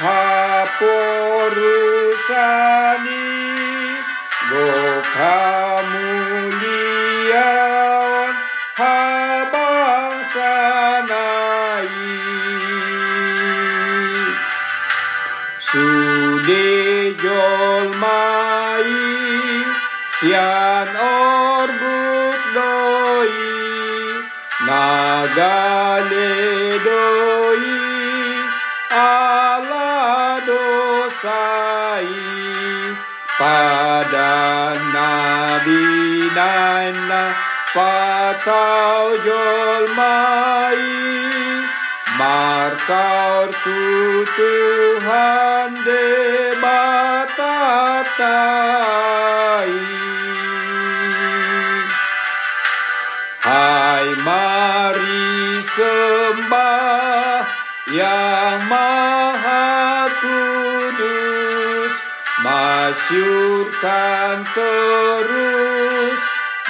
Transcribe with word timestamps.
haporusani 0.00 2.80
gokamulian 2.80 3.19
nagale 24.66 26.28
doi 26.84 27.80
dosai. 30.46 32.10
Pada 33.38 34.76
nabi 34.92 35.84
nana 36.36 37.22
patau 37.72 39.16
jolmai 39.24 40.82
marsaur 42.20 43.48
tu 43.64 43.80
Tuhan 44.36 45.70
de 45.86 46.04
batatai 46.62 47.40
sembah 56.10 57.46
yang 57.94 58.58
maha 58.66 60.10
kudus 60.18 61.94
masyurkan 62.42 64.42
terus 64.50 66.20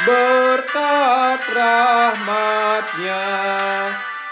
berkat 0.05 1.41
rahmatnya. 1.57 3.25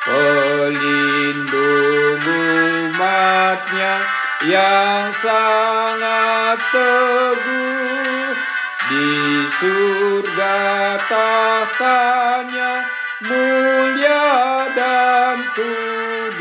Pelindung 0.09 2.25
umatnya 2.25 4.01
yang 4.49 5.13
sangat 5.21 6.57
teguh 6.73 8.33
di 8.89 9.13
surga 9.61 10.57
tahtanya 11.05 12.98
mulia 13.23 14.71
dan 14.79 15.43
kudus. 15.51 16.39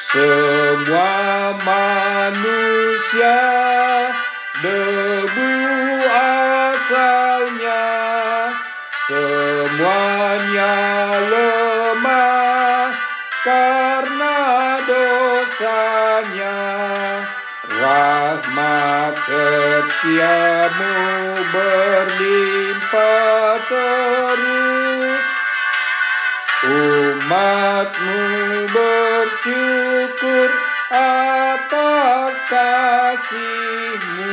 Semua 0.00 1.56
manusia 1.60 3.40
debu 4.60 5.52
asalnya 6.12 7.84
semuanya 9.08 10.76
lemah 11.32 12.92
karena 13.44 14.36
dosanya 14.86 16.60
rahmat 17.82 19.18
setiamu 19.26 20.94
berlimpah 21.50 22.78
terus 23.66 25.26
umatmu 26.62 28.22
bersyukur 28.70 30.50
atas 30.94 32.38
kasihmu. 32.46 34.30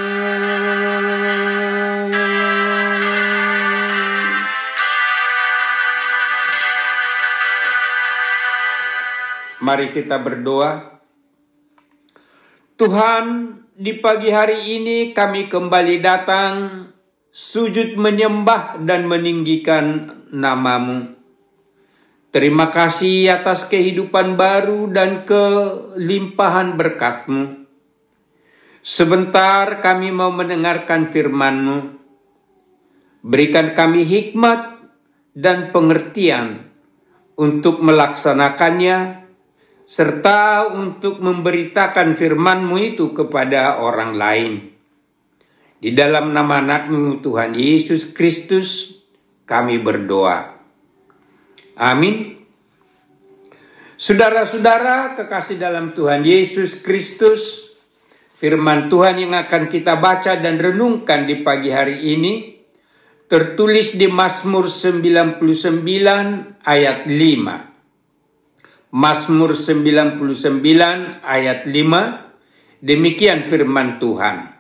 Mari 9.59 9.91
kita 9.91 10.21
berdoa. 10.21 10.98
Tuhan, 12.79 13.59
di 13.75 13.99
pagi 13.99 14.31
hari 14.31 14.79
ini 14.79 15.11
kami 15.11 15.51
kembali 15.51 15.99
datang 15.99 16.87
sujud 17.27 17.99
menyembah 17.99 18.79
dan 18.87 19.03
meninggikan 19.03 20.07
namamu. 20.31 21.11
Terima 22.31 22.71
kasih 22.71 23.35
atas 23.35 23.67
kehidupan 23.67 24.39
baru 24.39 24.87
dan 24.95 25.27
kelimpahan 25.27 26.79
berkatmu. 26.79 27.67
Sebentar 28.79 29.83
kami 29.83 30.15
mau 30.15 30.31
mendengarkan 30.31 31.11
firmanmu. 31.11 31.99
Berikan 33.27 33.75
kami 33.75 34.07
hikmat 34.07 34.87
dan 35.35 35.75
pengertian 35.75 36.71
untuk 37.35 37.83
melaksanakannya 37.83 39.18
serta 39.89 40.69
untuk 40.69 41.17
memberitakan 41.17 42.13
firman-Mu 42.13 42.77
itu 42.77 43.09
kepada 43.09 43.81
orang 43.81 44.13
lain. 44.13 44.53
Di 45.81 45.97
dalam 45.97 46.29
nama 46.29 46.61
anakmu 46.61 47.25
Tuhan 47.25 47.57
Yesus 47.57 48.13
Kristus 48.13 48.93
kami 49.49 49.81
berdoa. 49.81 50.61
Amin. 51.73 52.37
Saudara-saudara 53.97 55.17
kekasih 55.17 55.57
dalam 55.57 55.97
Tuhan 55.97 56.21
Yesus 56.21 56.85
Kristus, 56.85 57.73
firman 58.37 58.93
Tuhan 58.93 59.25
yang 59.25 59.33
akan 59.33 59.73
kita 59.73 59.97
baca 59.97 60.37
dan 60.37 60.61
renungkan 60.61 61.25
di 61.25 61.41
pagi 61.41 61.73
hari 61.73 62.13
ini 62.13 62.61
tertulis 63.25 63.97
di 63.97 64.05
Mazmur 64.05 64.69
99 64.69 65.41
ayat 66.61 67.09
5. 67.09 67.78
Mazmur 68.89 69.53
99 69.53 70.17
ayat 71.21 71.69
5 71.69 72.81
demikian 72.81 73.45
firman 73.45 74.01
Tuhan. 74.01 74.57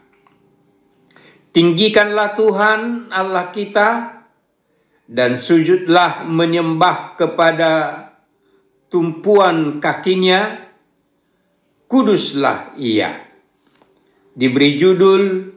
Tinggikanlah 1.49 2.37
Tuhan 2.37 3.09
Allah 3.09 3.49
kita 3.49 3.89
dan 5.09 5.33
sujudlah 5.33 6.29
menyembah 6.29 7.17
kepada 7.17 7.71
tumpuan 8.93 9.81
kakinya. 9.81 10.69
Kuduslah 11.89 12.77
ia. 12.77 13.25
Diberi 14.37 14.77
judul 14.77 15.49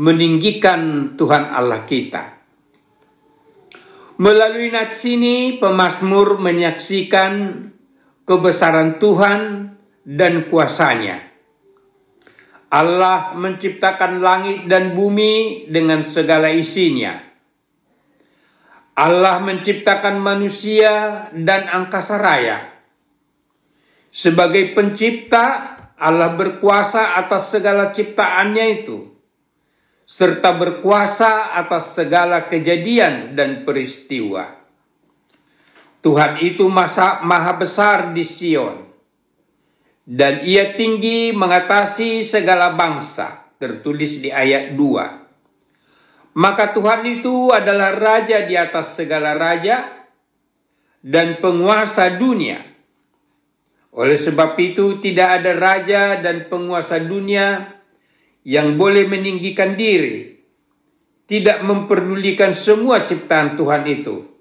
meninggikan 0.00 1.12
Tuhan 1.12 1.44
Allah 1.52 1.84
kita. 1.84 2.40
Melalui 4.16 4.72
nats 4.72 5.04
ini 5.04 5.60
pemazmur 5.60 6.40
menyaksikan 6.40 7.73
kebesaran 8.24 8.96
Tuhan 9.00 9.72
dan 10.04 10.48
kuasanya. 10.48 11.32
Allah 12.74 13.38
menciptakan 13.38 14.18
langit 14.18 14.66
dan 14.66 14.98
bumi 14.98 15.68
dengan 15.70 16.02
segala 16.02 16.50
isinya. 16.50 17.22
Allah 18.98 19.38
menciptakan 19.38 20.18
manusia 20.18 21.26
dan 21.34 21.70
angkasa 21.70 22.18
raya. 22.18 22.74
Sebagai 24.10 24.74
pencipta, 24.74 25.74
Allah 25.98 26.34
berkuasa 26.34 27.18
atas 27.18 27.54
segala 27.54 27.94
ciptaannya 27.94 28.66
itu, 28.82 29.10
serta 30.06 30.54
berkuasa 30.54 31.54
atas 31.58 31.94
segala 31.94 32.46
kejadian 32.46 33.34
dan 33.38 33.66
peristiwa. 33.66 34.63
Tuhan 36.04 36.44
itu 36.44 36.68
masa, 36.68 37.24
maha 37.24 37.56
besar 37.56 38.12
di 38.12 38.20
Sion, 38.20 38.84
dan 40.04 40.44
ia 40.44 40.76
tinggi 40.76 41.32
mengatasi 41.32 42.20
segala 42.20 42.76
bangsa, 42.76 43.48
tertulis 43.56 44.20
di 44.20 44.28
ayat 44.28 44.76
2. 44.76 46.36
Maka 46.36 46.76
Tuhan 46.76 47.08
itu 47.08 47.48
adalah 47.56 47.96
raja 47.96 48.44
di 48.44 48.52
atas 48.52 49.00
segala 49.00 49.32
raja 49.32 50.04
dan 51.00 51.40
penguasa 51.40 52.12
dunia. 52.20 52.60
Oleh 53.96 54.20
sebab 54.20 54.60
itu 54.60 55.00
tidak 55.00 55.40
ada 55.40 55.56
raja 55.56 56.20
dan 56.20 56.52
penguasa 56.52 57.00
dunia 57.00 57.80
yang 58.44 58.76
boleh 58.76 59.08
meninggikan 59.08 59.72
diri, 59.72 60.36
tidak 61.24 61.64
memperdulikan 61.64 62.52
semua 62.52 63.08
ciptaan 63.08 63.56
Tuhan 63.56 63.88
itu, 63.88 64.33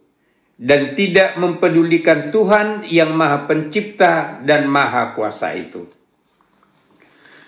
dan 0.58 0.94
tidak 0.94 1.38
mempedulikan 1.42 2.30
Tuhan 2.30 2.86
yang 2.86 3.14
maha 3.18 3.50
pencipta 3.50 4.40
dan 4.46 4.70
maha 4.70 5.18
kuasa 5.18 5.54
itu. 5.58 5.90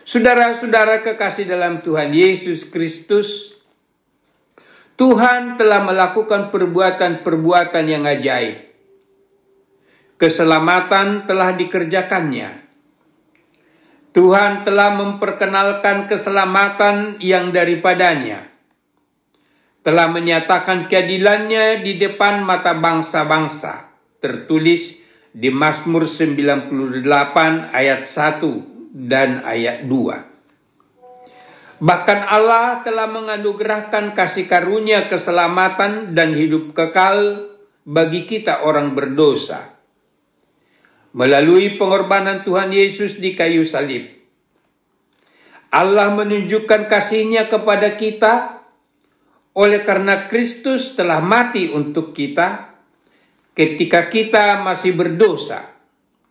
Saudara-saudara 0.05 1.01
kekasih 1.01 1.49
dalam 1.49 1.81
Tuhan 1.81 2.13
Yesus 2.13 2.65
Kristus, 2.69 3.57
Tuhan 4.95 5.57
telah 5.57 5.81
melakukan 5.81 6.53
perbuatan-perbuatan 6.53 7.85
yang 7.89 8.05
ajaib 8.05 8.65
keselamatan 10.15 11.27
telah 11.27 11.53
dikerjakannya. 11.55 12.63
Tuhan 14.15 14.63
telah 14.63 14.95
memperkenalkan 14.95 16.07
keselamatan 16.07 17.19
yang 17.19 17.51
daripadanya. 17.51 18.47
Telah 19.85 20.09
menyatakan 20.09 20.89
keadilannya 20.89 21.85
di 21.85 22.01
depan 22.01 22.41
mata 22.41 22.73
bangsa-bangsa. 22.73 23.93
Tertulis 24.17 24.97
di 25.29 25.53
Mazmur 25.53 26.09
98 26.09 27.05
ayat 27.69 28.01
1 28.01 28.97
dan 28.97 29.45
ayat 29.45 29.85
2. 29.85 31.85
Bahkan 31.85 32.19
Allah 32.25 32.81
telah 32.81 33.05
menganugerahkan 33.05 34.17
kasih 34.17 34.49
karunia 34.49 35.05
keselamatan 35.05 36.17
dan 36.17 36.33
hidup 36.33 36.73
kekal 36.73 37.45
bagi 37.85 38.25
kita 38.25 38.65
orang 38.65 38.97
berdosa 38.97 39.75
melalui 41.15 41.79
pengorbanan 41.79 42.43
Tuhan 42.43 42.75
Yesus 42.75 43.23
di 43.23 43.35
kayu 43.35 43.63
salib. 43.63 44.11
Allah 45.71 46.11
menunjukkan 46.11 46.91
kasihnya 46.91 47.47
kepada 47.47 47.95
kita 47.99 48.54
oleh 49.55 49.81
karena 49.87 50.27
Kristus 50.27 50.99
telah 50.99 51.23
mati 51.23 51.71
untuk 51.71 52.11
kita 52.11 52.75
ketika 53.55 54.11
kita 54.11 54.59
masih 54.59 54.91
berdosa. 54.93 55.71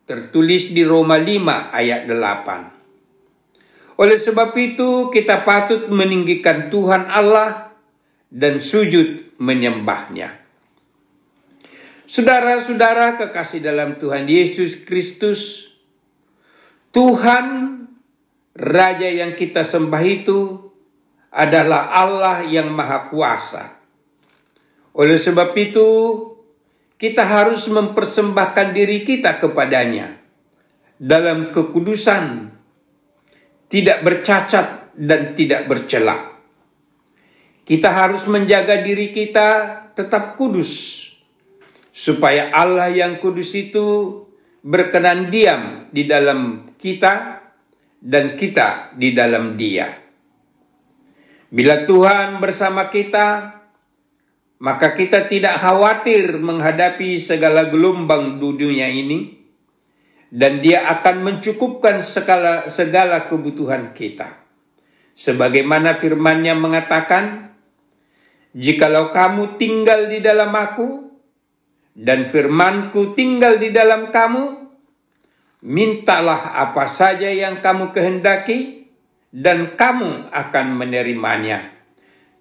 Tertulis 0.05 0.69
di 0.77 0.85
Roma 0.85 1.17
5 1.17 1.73
ayat 1.73 2.05
8. 2.05 3.97
Oleh 3.97 4.21
sebab 4.21 4.53
itu 4.61 5.09
kita 5.09 5.41
patut 5.49 5.89
meninggikan 5.89 6.69
Tuhan 6.69 7.09
Allah 7.09 7.73
dan 8.29 8.61
sujud 8.61 9.41
menyembahnya. 9.41 10.45
Saudara-saudara 12.05 13.17
kekasih 13.17 13.65
dalam 13.65 13.97
Tuhan 13.97 14.29
Yesus 14.29 14.85
Kristus, 14.85 15.73
Tuhan 16.93 17.81
Raja 18.53 19.09
yang 19.09 19.33
kita 19.33 19.65
sembah 19.65 20.05
itu 20.05 20.64
adalah 21.35 21.91
Allah 21.91 22.47
yang 22.47 22.71
Maha 22.71 23.11
Kuasa. 23.11 23.75
Oleh 24.95 25.19
sebab 25.19 25.51
itu, 25.59 25.89
kita 26.95 27.27
harus 27.27 27.67
mempersembahkan 27.67 28.71
diri 28.71 29.03
kita 29.03 29.43
kepadanya 29.43 30.15
dalam 30.95 31.51
kekudusan, 31.51 32.55
tidak 33.67 33.99
bercacat 34.07 34.95
dan 34.95 35.35
tidak 35.35 35.67
bercela. 35.67 36.39
Kita 37.67 37.91
harus 37.91 38.31
menjaga 38.31 38.79
diri 38.87 39.11
kita 39.11 39.49
tetap 39.99 40.39
kudus 40.39 41.03
supaya 41.91 42.55
Allah 42.55 42.95
yang 42.95 43.19
kudus 43.19 43.51
itu 43.59 43.87
berkenan 44.63 45.33
diam 45.35 45.91
di 45.91 46.07
dalam 46.07 46.71
kita 46.79 47.43
dan 47.99 48.39
kita 48.39 48.95
di 48.95 49.11
dalam 49.17 49.57
Dia. 49.59 50.04
Bila 51.53 51.85
Tuhan 51.85 52.41
bersama 52.41 52.89
kita, 52.89 53.59
maka 54.65 54.97
kita 54.97 55.29
tidak 55.29 55.61
khawatir 55.61 56.41
menghadapi 56.41 57.21
segala 57.21 57.69
gelombang 57.69 58.41
dunia 58.41 58.89
ini, 58.89 59.37
dan 60.35 60.59
Dia 60.65 60.89
akan 60.99 61.17
mencukupkan 61.21 62.01
segala, 62.01 62.67
segala 62.67 63.29
kebutuhan 63.29 63.93
kita. 63.93 64.41
Sebagaimana 65.15 65.95
firman-Nya 65.95 66.59
mengatakan, 66.59 67.55
"Jikalau 68.57 69.15
kamu 69.15 69.61
tinggal 69.61 70.11
di 70.11 70.19
dalam 70.19 70.51
Aku, 70.51 71.07
dan 71.95 72.27
firmanku 72.27 73.15
tinggal 73.15 73.63
di 73.63 73.71
dalam 73.71 74.11
kamu, 74.11 74.67
mintalah 75.63 76.59
apa 76.59 76.91
saja 76.91 77.31
yang 77.31 77.63
kamu 77.63 77.95
kehendaki, 77.95 78.84
dan 79.35 79.75
kamu 79.75 80.31
akan 80.31 80.67
menerimanya. 80.79 81.75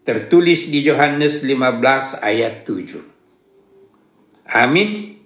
Tertulis 0.05 0.69
di 0.69 0.85
Yohanes 0.85 1.41
15 1.41 2.21
ayat 2.21 2.61
7. 2.69 3.01
Amin. 4.53 5.17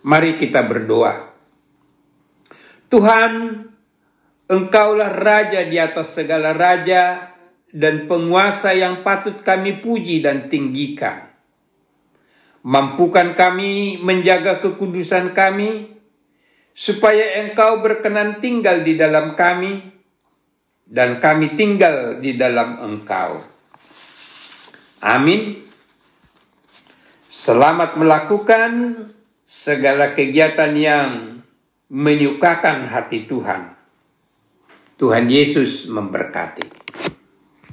Mari 0.00 0.40
kita 0.40 0.64
berdoa. 0.64 1.28
Tuhan, 2.88 3.32
Engkaulah 4.48 5.12
Raja 5.12 5.68
di 5.68 5.76
atas 5.76 6.16
segala 6.16 6.56
raja 6.56 7.36
dan 7.68 8.08
penguasa 8.08 8.72
yang 8.72 9.04
patut 9.04 9.44
kami 9.44 9.84
puji 9.84 10.24
dan 10.24 10.48
tinggikan. 10.48 11.28
Mampukan 12.64 13.36
kami 13.36 14.00
menjaga 14.00 14.56
kekudusan 14.64 15.36
kami, 15.36 16.00
supaya 16.72 17.44
Engkau 17.44 17.84
berkenan 17.84 18.40
tinggal 18.40 18.80
di 18.80 18.96
dalam 18.96 19.36
kami, 19.36 19.97
dan 20.88 21.20
kami 21.20 21.52
tinggal 21.52 22.16
di 22.24 22.40
dalam 22.40 22.80
Engkau. 22.80 23.44
Amin. 25.04 25.68
Selamat 27.28 28.00
melakukan 28.00 28.96
segala 29.44 30.16
kegiatan 30.16 30.72
yang 30.74 31.38
menyukakan 31.92 32.88
hati 32.88 33.28
Tuhan. 33.28 33.76
Tuhan 34.98 35.30
Yesus 35.30 35.86
memberkati. 35.86 36.77